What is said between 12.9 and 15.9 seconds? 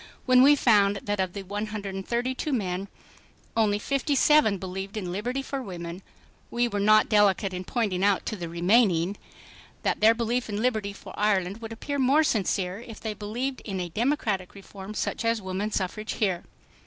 they believed in a democratic reform such as woman